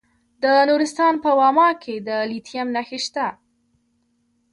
[0.43, 3.27] د نورستان په واما کې د لیتیم نښې شته.